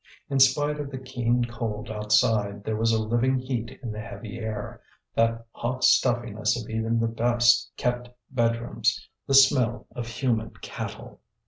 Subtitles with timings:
[0.31, 4.39] In spite of the keen cold outside, there was a living heat in the heavy
[4.39, 4.81] air,
[5.13, 11.21] that hot stuffiness of even the best kept bedrooms, the smell of human cattle.